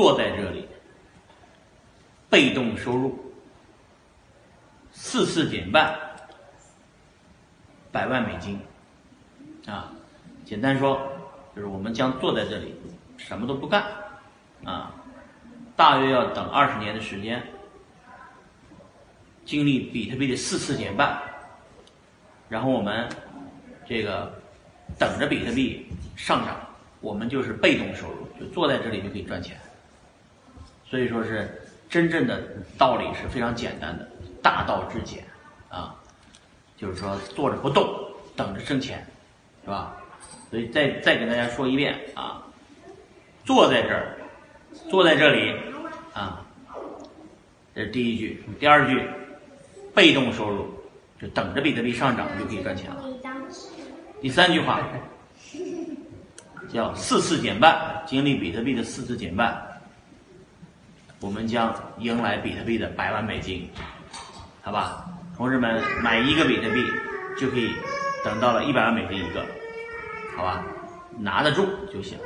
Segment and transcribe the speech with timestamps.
[0.00, 0.66] 坐在这里，
[2.30, 3.34] 被动收入
[4.90, 5.94] 四次减半，
[7.92, 8.58] 百万美金
[9.66, 9.92] 啊！
[10.42, 11.06] 简单说，
[11.54, 12.74] 就是我们将坐在这里，
[13.18, 13.84] 什么都不干
[14.64, 14.90] 啊，
[15.76, 17.46] 大约要等二十年的时间，
[19.44, 21.20] 经历比特币的四次减半，
[22.48, 23.06] 然后我们
[23.86, 24.32] 这个
[24.98, 25.86] 等着比特币
[26.16, 26.56] 上涨，
[27.02, 29.60] 我们就是被动收入，就坐在这里就可以赚钱。
[30.90, 31.48] 所以说是
[31.88, 32.42] 真正的
[32.76, 34.08] 道理是非常简单的，
[34.42, 35.24] 大道至简
[35.68, 35.94] 啊，
[36.76, 37.88] 就是说坐着不动，
[38.34, 39.06] 等着挣钱，
[39.62, 39.96] 是吧？
[40.50, 42.42] 所以再再给大家说一遍啊，
[43.44, 44.16] 坐在这儿，
[44.90, 45.54] 坐在这里
[46.12, 46.44] 啊，
[47.72, 48.42] 这是第一句。
[48.58, 49.08] 第二句，
[49.94, 50.68] 被动收入
[51.20, 53.04] 就等着比特币上涨就可以赚钱了。
[54.20, 54.82] 第三句话
[56.68, 59.69] 叫四次减半，经历比特币的四次减半。
[61.22, 63.70] 我们将迎来比特币的百万美金，
[64.62, 65.04] 好吧？
[65.36, 66.82] 同志们，买一个比特币
[67.38, 67.74] 就可以
[68.24, 69.44] 等到了一百万美金一个，
[70.34, 70.64] 好吧？
[71.18, 72.18] 拿得住就行。